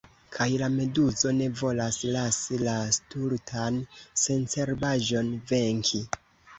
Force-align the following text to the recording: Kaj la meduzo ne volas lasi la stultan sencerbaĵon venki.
Kaj 0.35 0.45
la 0.61 0.69
meduzo 0.75 1.33
ne 1.41 1.49
volas 1.61 2.01
lasi 2.17 2.59
la 2.65 2.75
stultan 2.99 3.81
sencerbaĵon 4.27 5.35
venki. 5.57 6.07